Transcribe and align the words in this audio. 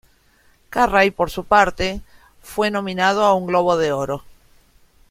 Carrey, 0.71 1.11
por 1.11 1.29
su 1.29 1.43
parte, 1.43 2.01
fue 2.41 2.71
nominado 2.71 3.23
a 3.23 3.35
un 3.35 3.45
Globo 3.45 3.77
de 3.77 3.91
Oro. 3.91 4.23